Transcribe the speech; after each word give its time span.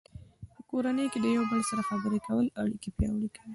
په 0.55 0.61
کورنۍ 0.69 1.05
کې 1.13 1.19
د 1.21 1.25
یو 1.35 1.43
بل 1.51 1.61
سره 1.69 1.81
خبرې 1.89 2.19
کول 2.27 2.45
اړیکې 2.61 2.89
پیاوړې 2.97 3.29
کوي. 3.37 3.49